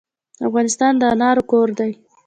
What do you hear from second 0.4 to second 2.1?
افغانستان د انارو کور دی.